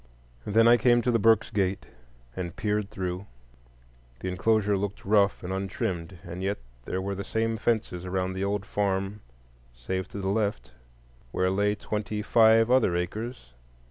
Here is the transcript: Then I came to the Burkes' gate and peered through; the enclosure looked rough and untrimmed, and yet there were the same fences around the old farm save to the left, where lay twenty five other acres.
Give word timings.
Then 0.47 0.67
I 0.67 0.77
came 0.77 1.03
to 1.03 1.11
the 1.11 1.19
Burkes' 1.19 1.51
gate 1.51 1.85
and 2.35 2.55
peered 2.55 2.89
through; 2.89 3.27
the 4.21 4.29
enclosure 4.29 4.75
looked 4.75 5.05
rough 5.05 5.43
and 5.43 5.53
untrimmed, 5.53 6.17
and 6.23 6.41
yet 6.41 6.57
there 6.85 6.99
were 6.99 7.13
the 7.13 7.23
same 7.23 7.55
fences 7.55 8.03
around 8.03 8.33
the 8.33 8.43
old 8.43 8.65
farm 8.65 9.19
save 9.75 10.07
to 10.07 10.17
the 10.19 10.29
left, 10.29 10.71
where 11.31 11.51
lay 11.51 11.75
twenty 11.75 12.23
five 12.23 12.71
other 12.71 12.95
acres. 12.95 13.53